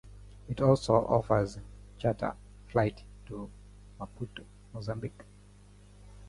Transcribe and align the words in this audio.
It 0.49 0.59
also 0.61 0.95
offers 0.95 1.59
charter 1.99 2.35
flights 2.65 3.03
to 3.27 3.51
Maputo, 3.99 4.43
Mozambique. 4.73 5.25